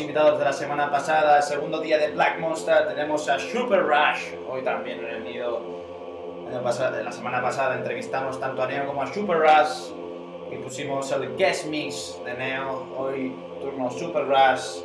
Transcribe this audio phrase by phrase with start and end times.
[0.00, 4.34] invitados de la semana pasada, el segundo día de Black Monster, tenemos a Super Rush,
[4.48, 5.60] hoy también en el nido.
[6.50, 9.92] La semana pasada entrevistamos tanto a Neo como a Super Rush
[10.50, 14.82] y pusimos el guest mix de Neo, hoy turno Super Rush.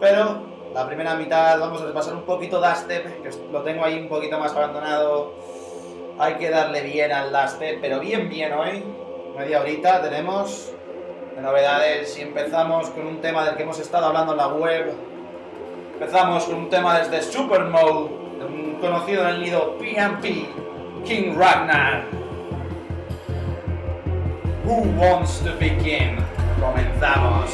[0.00, 0.42] Pero
[0.74, 4.38] la primera mitad vamos a repasar un poquito Dubstep, que lo tengo ahí un poquito
[4.38, 5.34] más abandonado.
[6.18, 8.82] Hay que darle bien al Dubstep, pero bien bien hoy.
[9.36, 10.72] Media horita tenemos
[11.40, 14.92] novedades y empezamos con un tema del que hemos estado hablando en la web.
[15.94, 18.10] Empezamos con un tema desde Super Mode,
[18.46, 20.48] un conocido en el nido PMP,
[21.04, 22.04] King Ragnar.
[24.64, 26.18] Who wants to begin?
[26.60, 27.50] Comenzamos.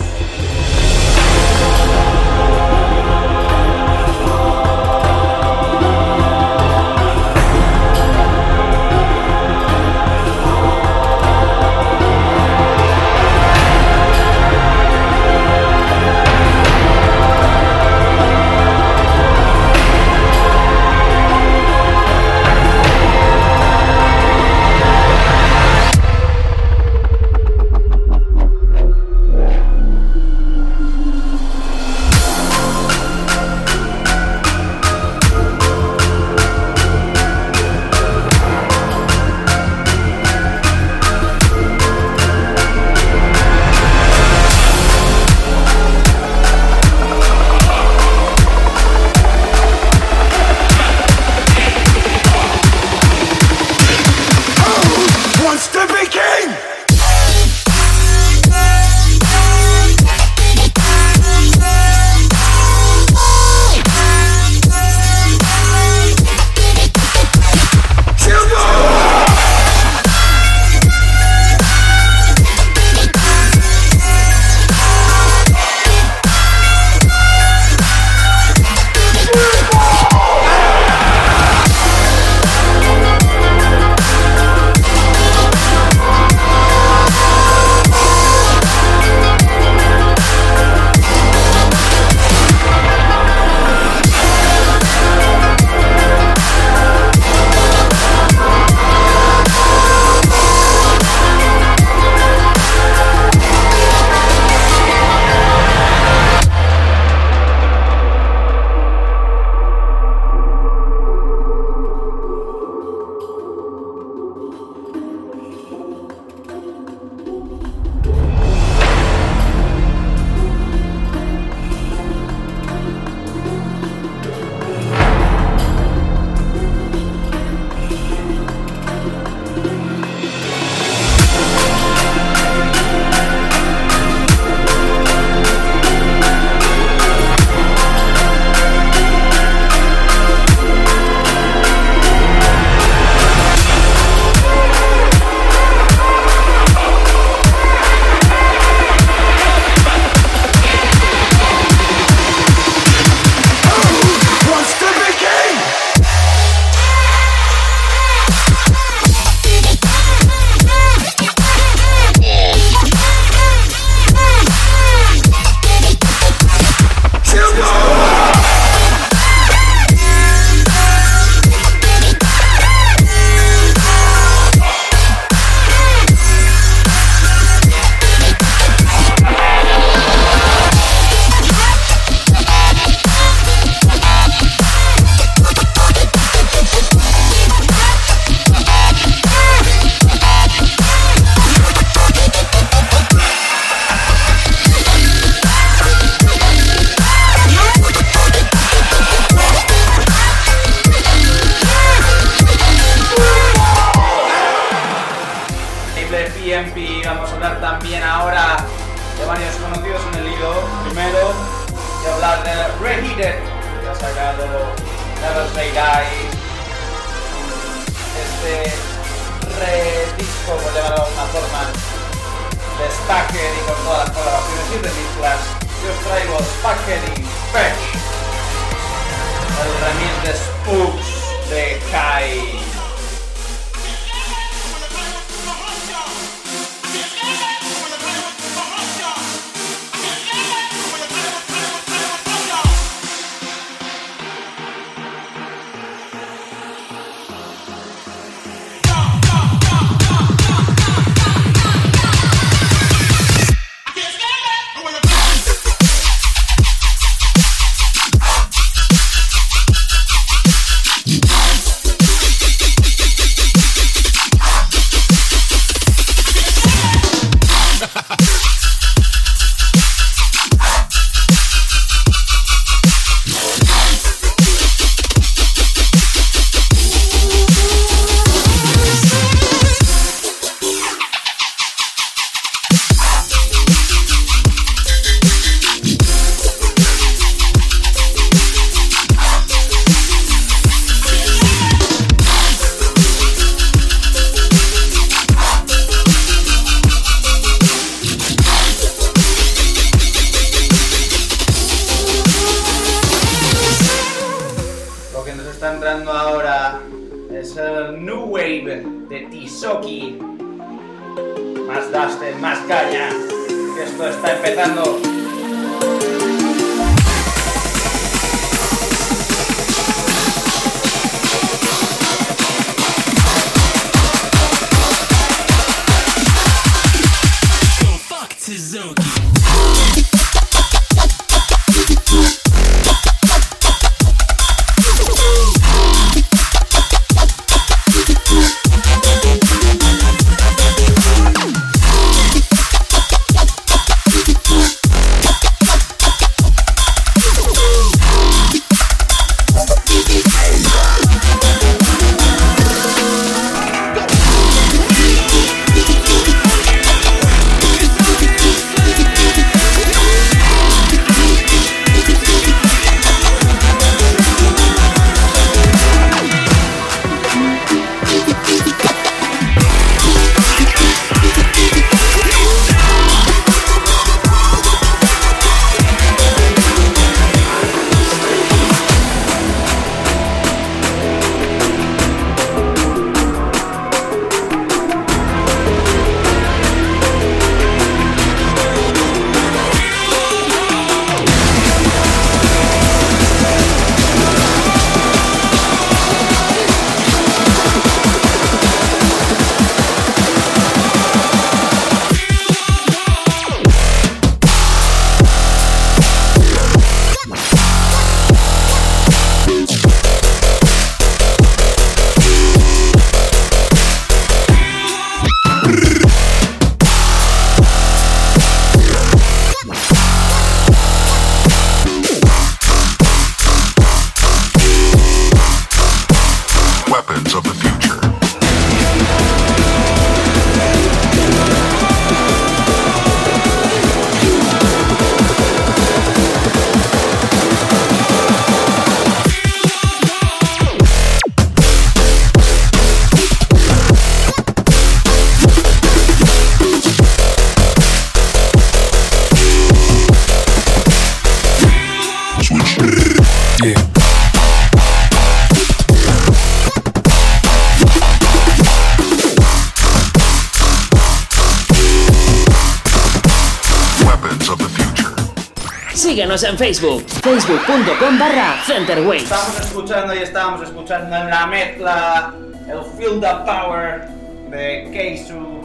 [466.43, 469.21] En Facebook, facebook.com barra Centerway.
[469.23, 472.35] Estamos escuchando y estamos escuchando en la mezcla
[472.69, 474.02] el Field of Power
[474.50, 475.62] de Keisu,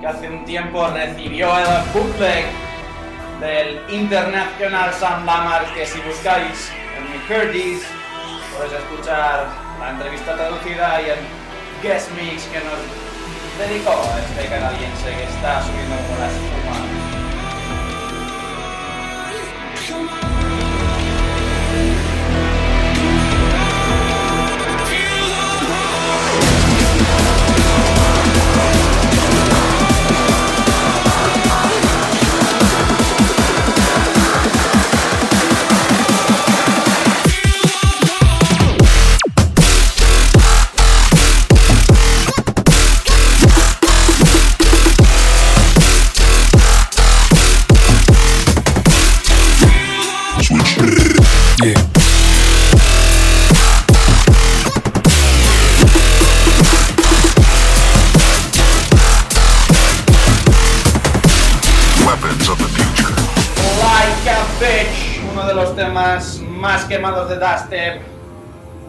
[0.00, 2.46] que hace un tiempo recibió el bootleg
[3.40, 7.82] del International Sam Lamar, que si buscáis en mi Curtis
[8.56, 9.46] podéis escuchar
[9.80, 11.18] la entrevista traducida y el
[11.82, 12.78] guest mix que nos
[13.58, 16.55] dedicó a este canadiense que está subiendo como la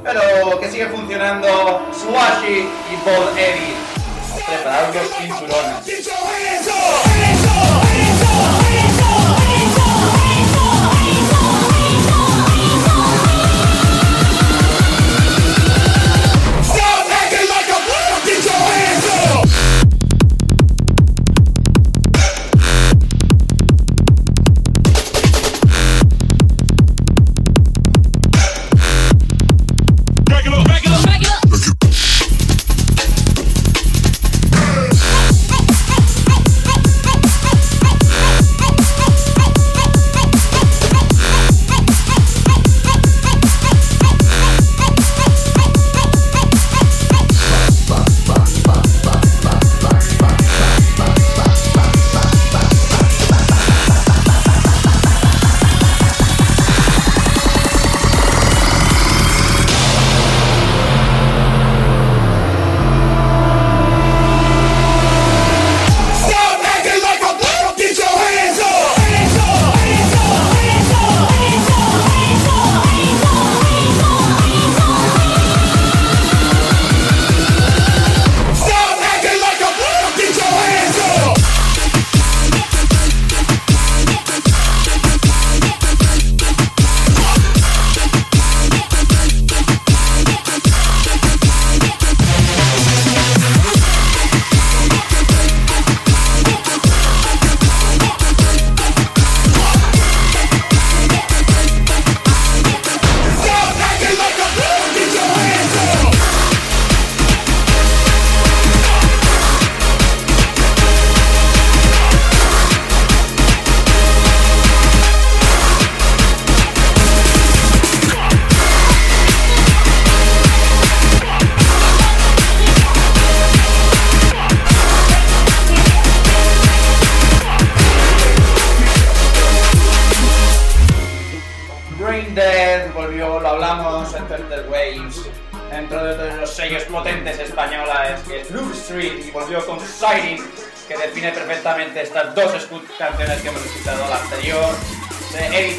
[0.04, 1.48] pero que sigue funcionando
[1.92, 3.77] Swashy y Paul Eddy.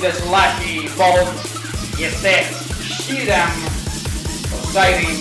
[0.00, 1.28] this lucky bolt,
[1.98, 2.44] is there.
[2.82, 3.50] shoot them.
[4.62, 5.18] Exciting.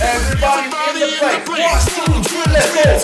[0.00, 3.03] Everybody, Everybody in the place, one, two, three, let's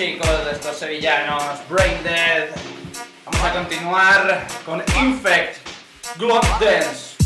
[0.00, 2.48] chicos de estos sevillanos, Brain Dead.
[3.26, 5.58] Vamos a continuar con Infect,
[6.16, 7.16] Glove Dance.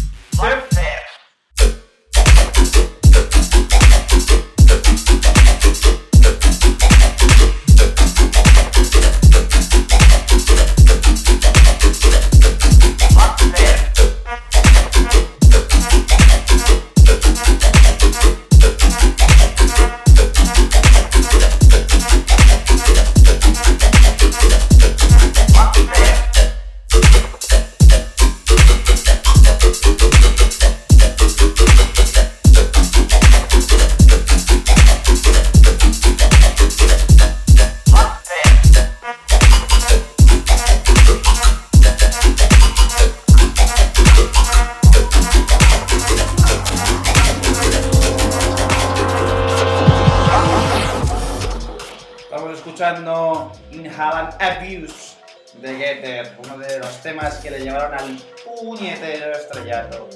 [59.85, 60.09] escuchando.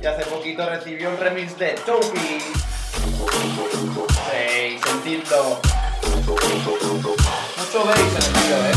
[0.00, 2.40] Y hace poquito recibió un remix de Toby.
[4.30, 5.60] Hey, sentidlo.
[7.56, 8.74] Mucho bass en el video, eh.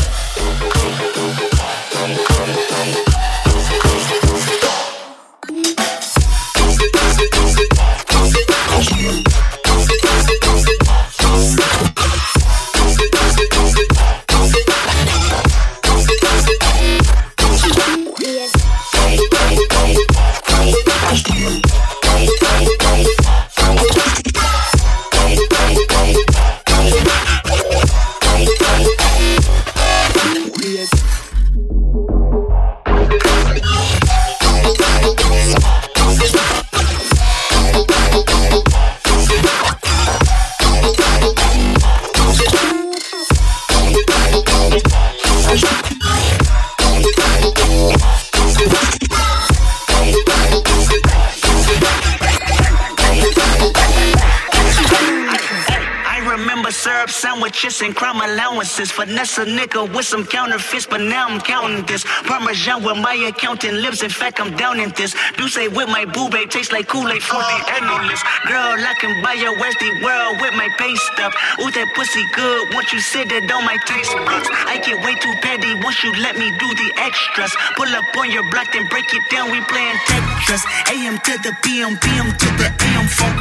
[58.72, 58.90] Allowances.
[58.90, 62.04] Finesse a nigga with some counterfeits, but now I'm counting this.
[62.26, 65.14] Parmesan where my accountant lives, in fact, I'm down in this.
[65.36, 68.24] Do say with my boo babe, tastes like Kool-Aid for the analyst.
[68.46, 71.34] Girl, I can buy your Westy world with my pay stuff.
[71.60, 74.48] Ooh, that pussy good, once you sit it on my taste buds.
[74.66, 77.52] I get way too petty once you let me do the extras.
[77.76, 80.64] Pull up on your block, then break it down, we playing Tetris.
[80.92, 83.36] AM to the PM, PM to the AM funk.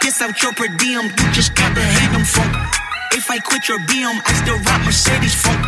[0.00, 2.87] Piss out your per diem, you just gotta hate them funk.
[3.12, 5.64] If I quit your BM, I still rock Mercedes funk.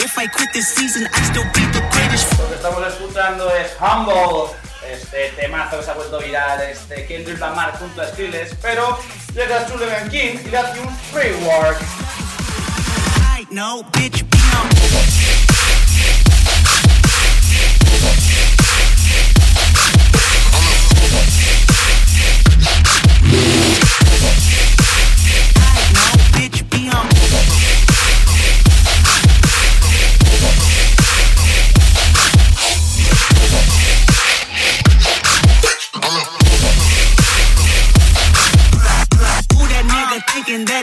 [0.00, 2.38] If I quit this season, I still be the greatest.
[2.38, 4.54] Lo que estamos escuchando es Humble,
[4.88, 8.98] este temazo que se ha vuelto viral, este Kendrick Lamar junto a Skrillex, pero
[9.34, 11.78] llega Sullivan King y le hace un free work.
[13.50, 14.24] Know, bitch.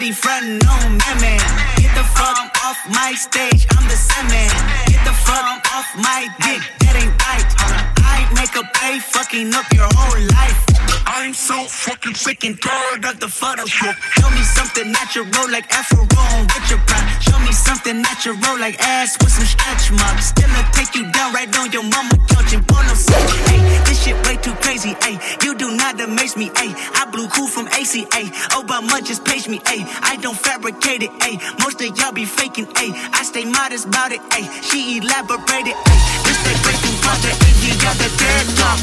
[0.04, 0.60] That he frontin'
[1.22, 1.40] man?
[1.80, 4.52] Get the fuck off my stage, I'm the Sandman.
[4.88, 7.48] Get the fuck off my dick, that ain't right.
[8.04, 8.66] I make a
[9.00, 10.74] fucking up your whole life.
[11.06, 13.96] I'm so fucking sick and tired of the Photoshop.
[14.20, 17.22] Show me something natural like Afro with your pride.
[17.22, 20.28] Show me something natural like ass with some stretch marks.
[20.28, 23.16] Still I take you down right on your mama couch and pull no seat.
[23.50, 24.96] Hey, this shit way too crazy.
[25.02, 26.52] Hey, you do not amaze me.
[26.56, 28.24] Hey, I blew cool from ACA.
[28.60, 29.62] Obama just page me.
[29.66, 31.12] Hey, I don't fabricate it.
[31.22, 32.68] Hey, most of y'all be faking.
[32.76, 34.22] Hey, I stay modest about it.
[34.32, 35.76] Hey, she elaborated.
[35.88, 38.83] Hey, this that breaking part the AD got the dead talk.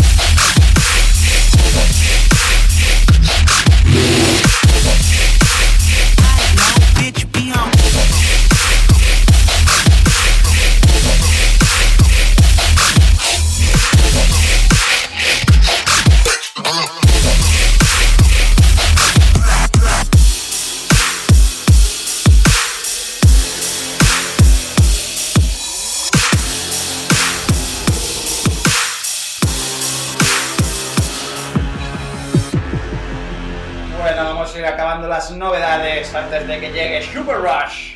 [35.29, 37.93] novedades antes de que llegue Super Rush.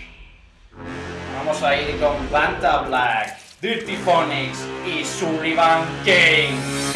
[1.38, 6.95] Vamos a ir con Planta Black, Dirty Phonics y Sullivan King.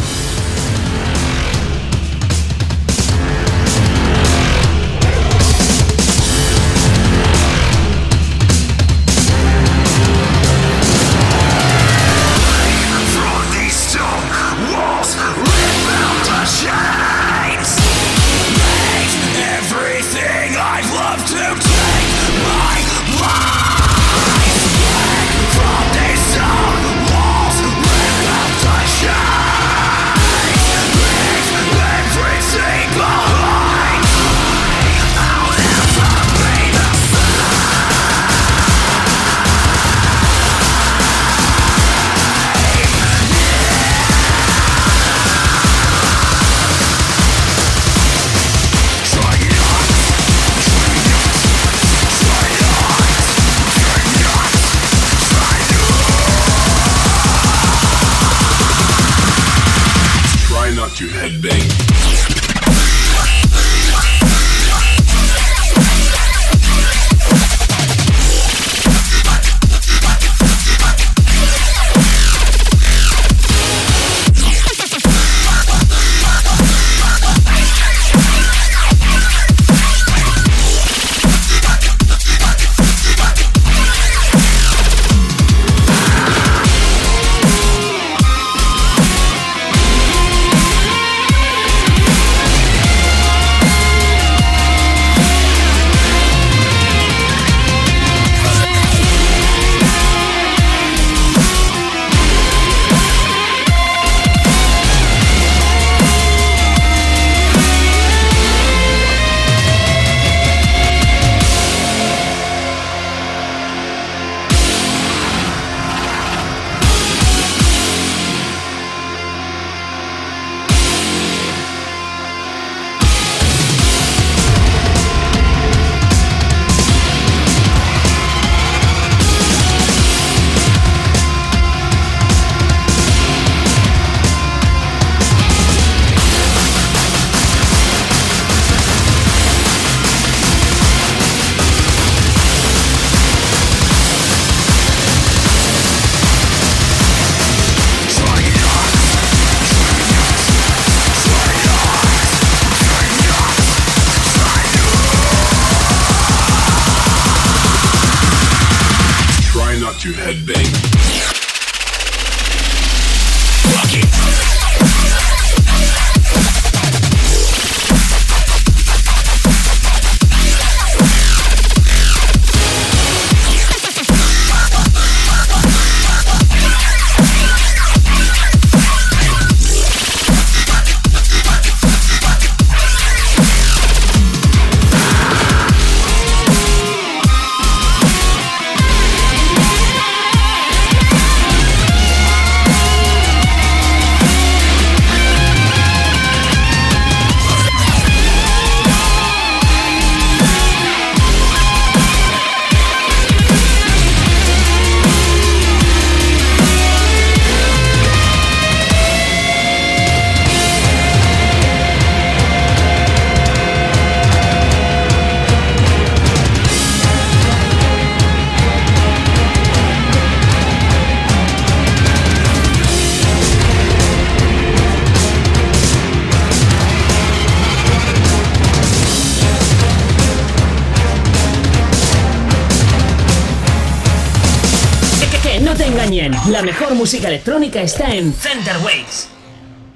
[237.09, 239.31] Música electrónica está en Center Waves.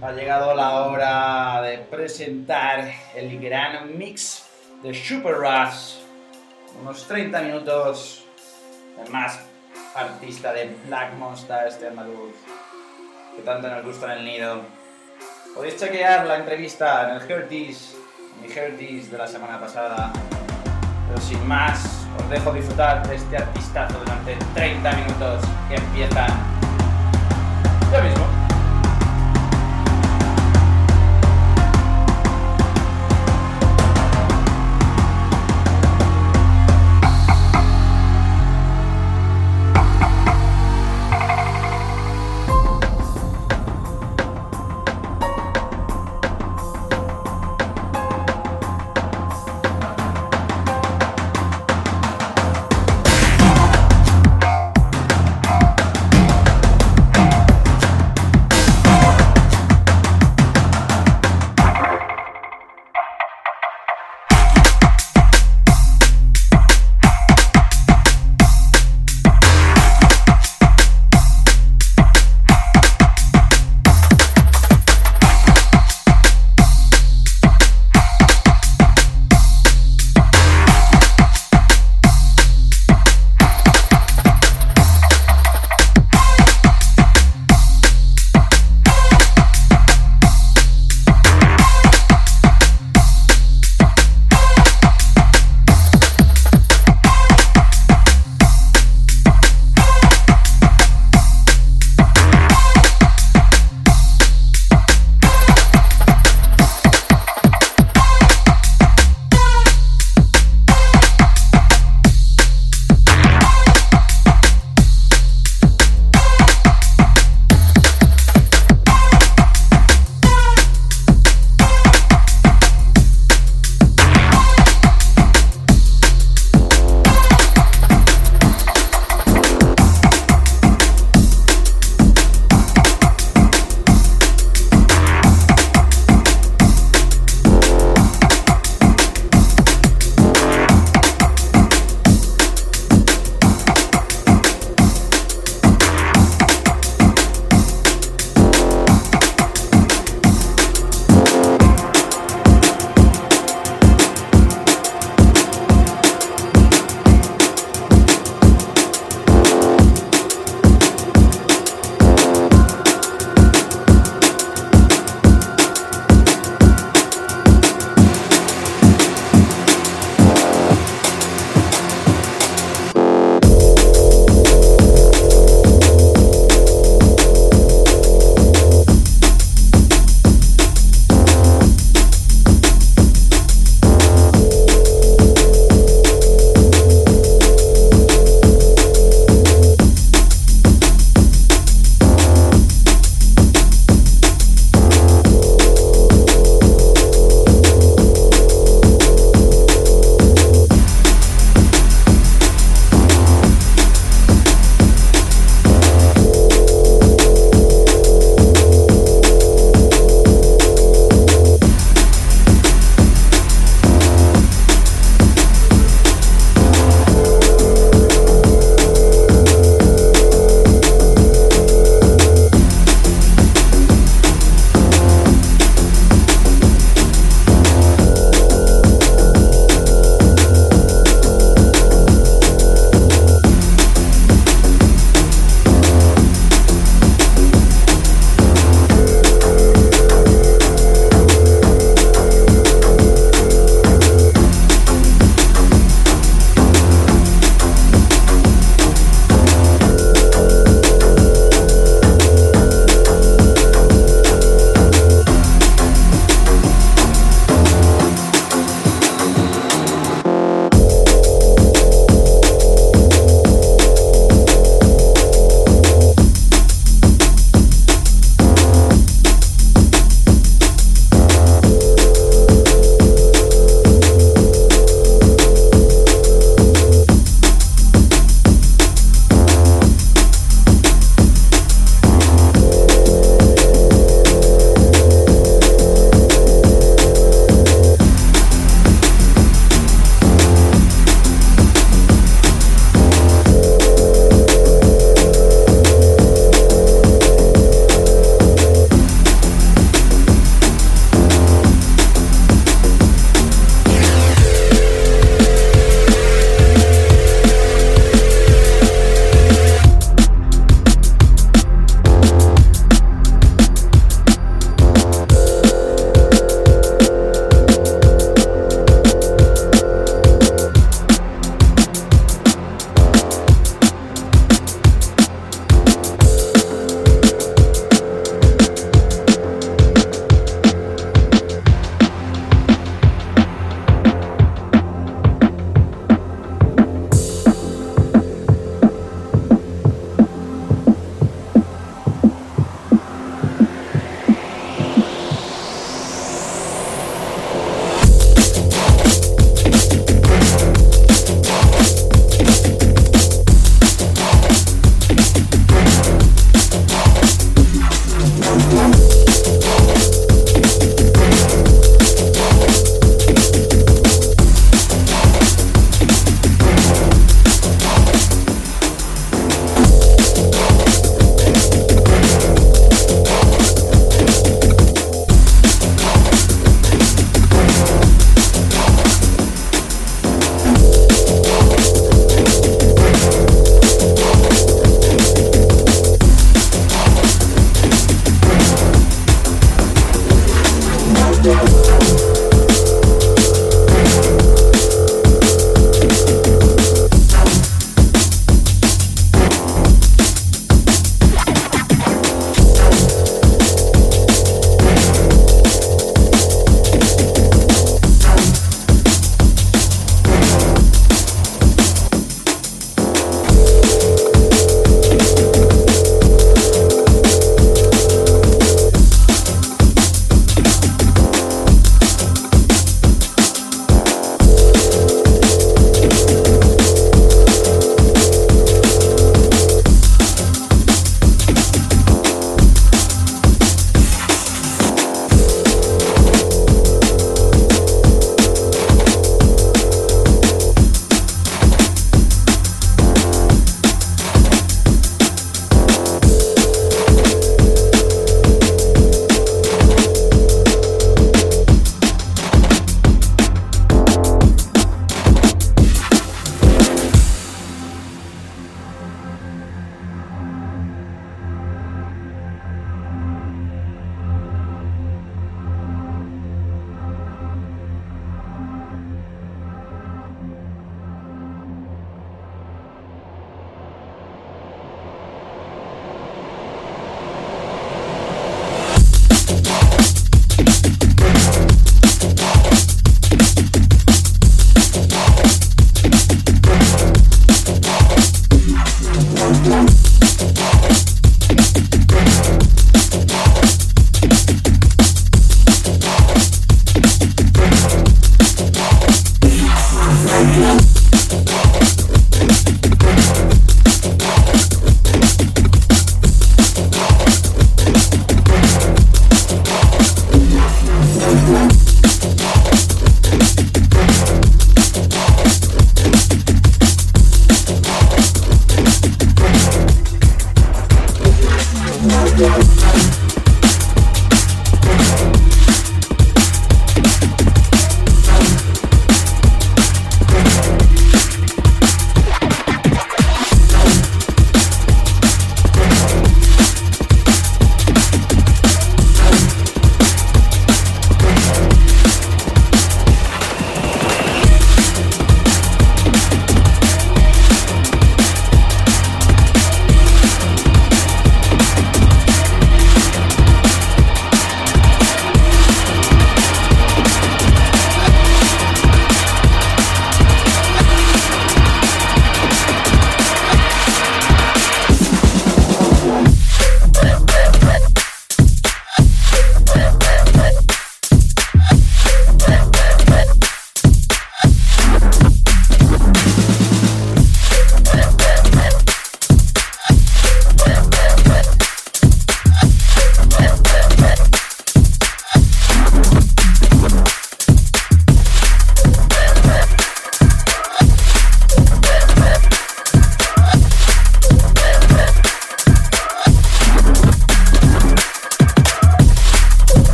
[0.00, 4.44] Ha llegado la hora de presentar el gran mix
[4.82, 5.96] de Super Rush.
[6.80, 8.24] Unos 30 minutos
[8.96, 9.40] de más
[9.94, 12.32] artista de Black Monster, este andaluz,
[13.36, 14.62] que tanto nos gusta en el nido.
[15.54, 17.94] Podéis chequear la entrevista en el Hertis,
[18.40, 20.14] mi Hertis de la semana pasada.
[21.08, 26.51] Pero sin más, os dejo disfrutar de este artistazo durante 30 minutos que empiezan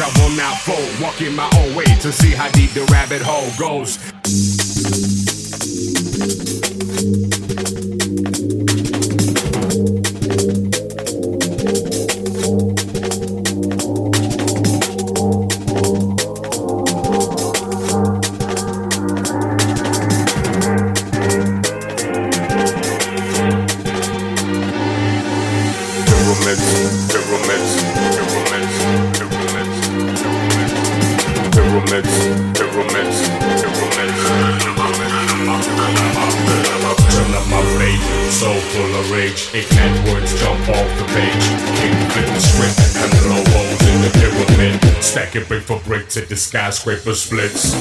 [0.00, 1.00] I will not fold.
[1.00, 3.98] Walking my own way to see how deep the rabbit hole goes.
[32.54, 35.24] Pyramids, pyramids, pyramids.
[37.14, 39.48] Turn up my blade, soul full of rage.
[39.54, 41.46] Ignite words, jump off the page.
[41.78, 45.06] King with the script and blow holes in the pyramids.
[45.06, 47.74] Stack and break for breaks, till the skyscraper splits.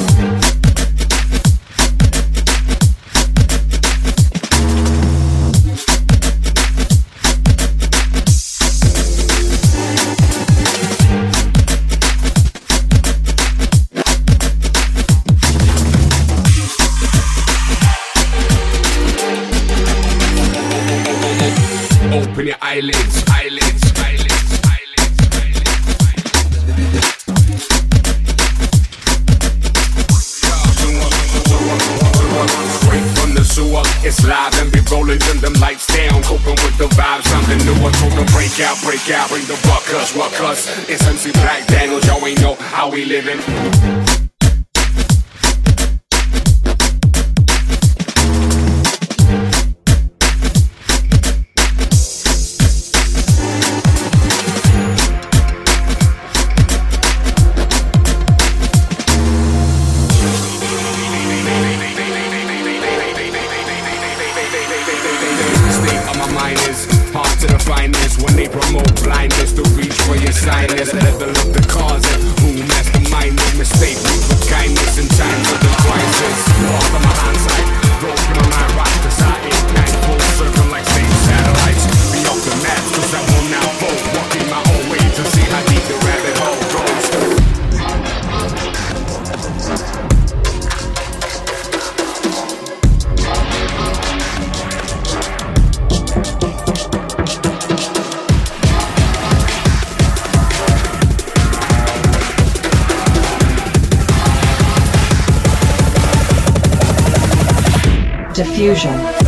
[108.54, 109.23] fusion.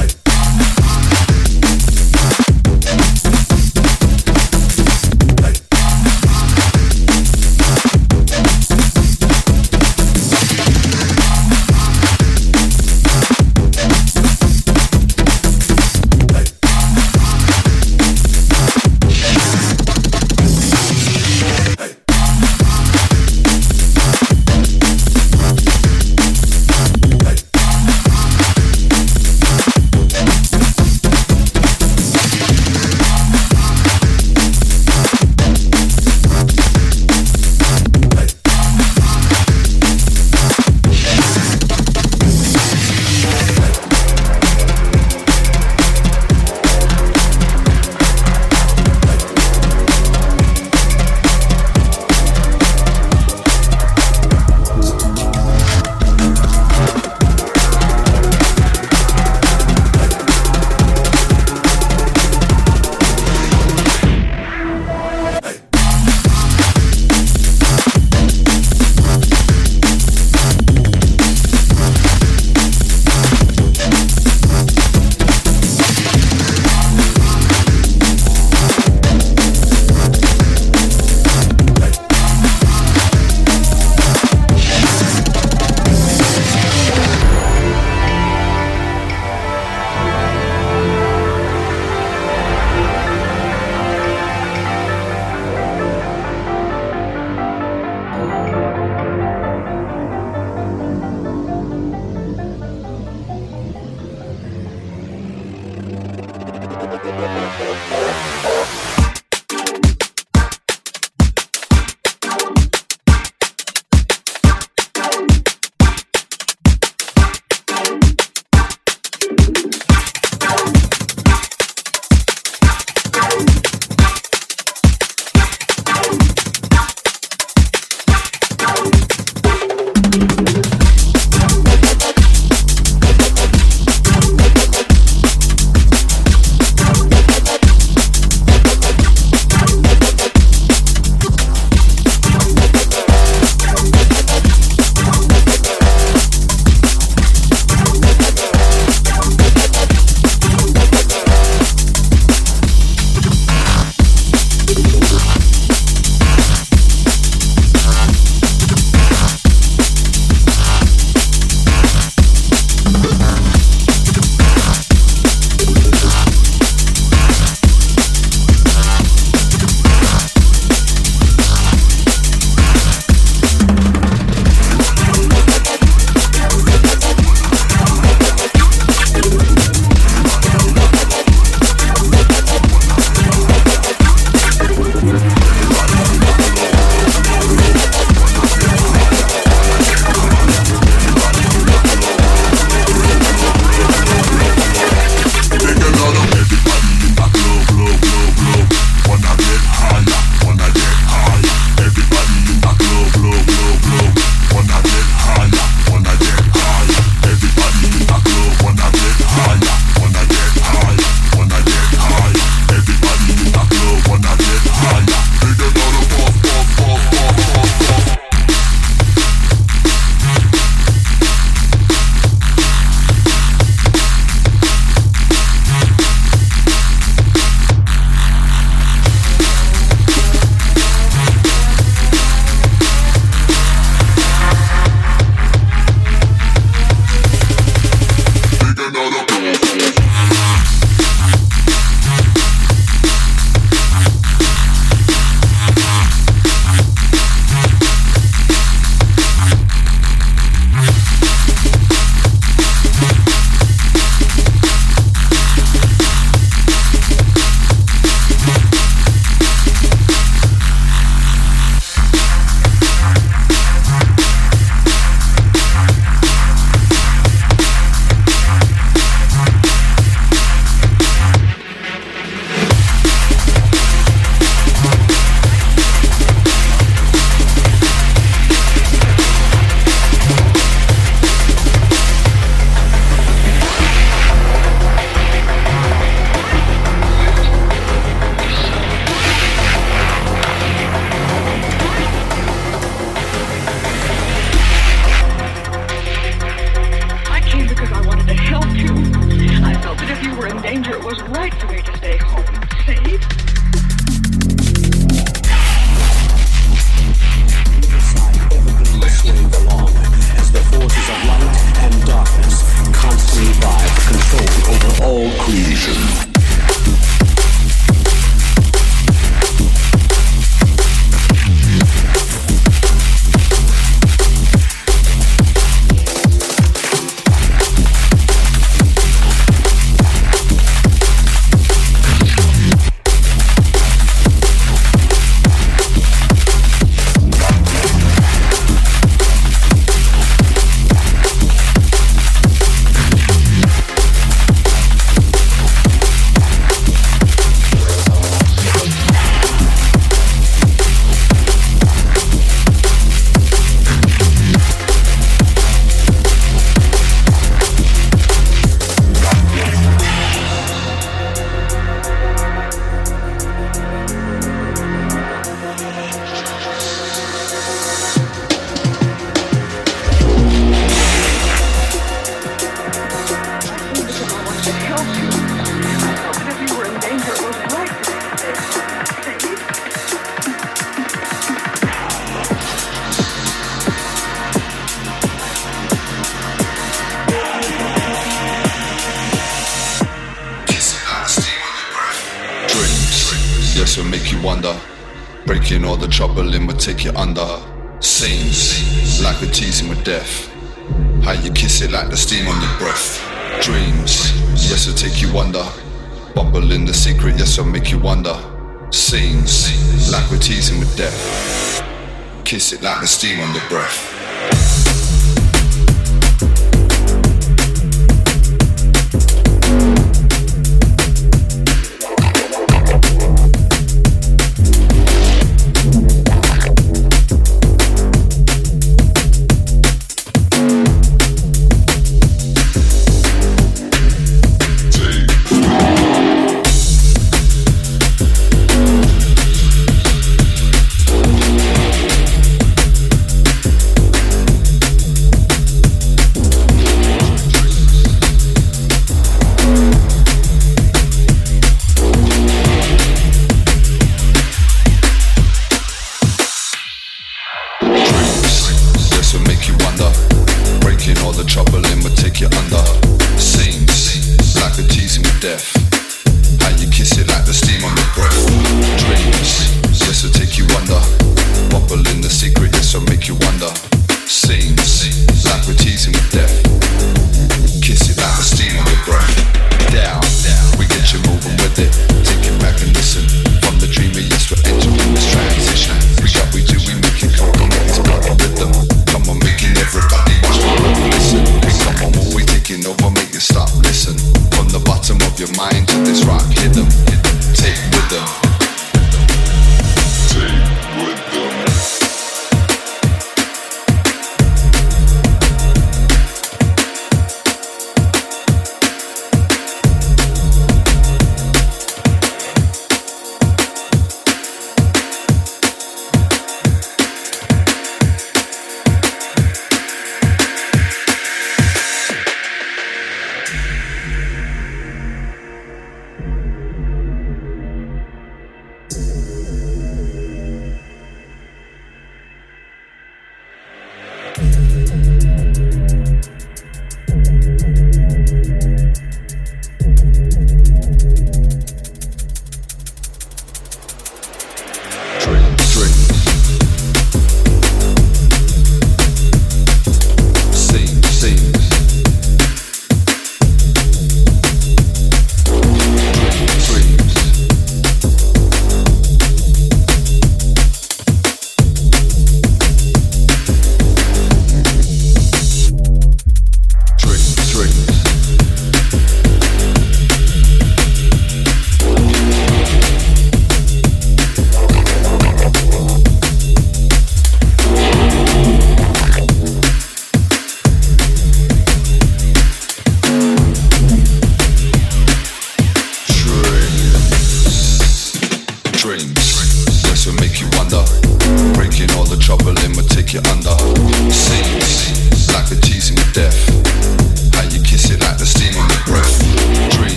[412.45, 414.05] kiss it like the steam on the breath.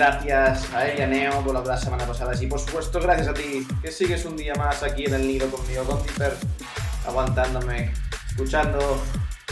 [0.00, 3.92] Gracias a ella Neo por la semana pasada y por supuesto gracias a ti que
[3.92, 6.34] sigues un día más aquí en el nido conmigo, con Tipper,
[7.06, 7.92] aguantándome,
[8.26, 9.02] escuchando,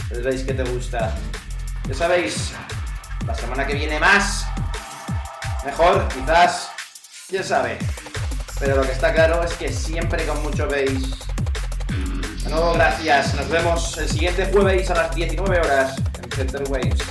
[0.09, 1.13] les veis que te gusta.
[1.87, 2.53] Ya sabéis,
[3.27, 4.47] la semana que viene más,
[5.63, 6.71] mejor, quizás,
[7.27, 7.77] quién sabe.
[8.59, 11.11] Pero lo que está claro es que siempre con mucho veis.
[12.43, 13.35] De nuevo, gracias.
[13.35, 17.03] Nos vemos el siguiente jueves a las 19 horas en Center Waves.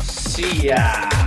[0.00, 1.25] See ya.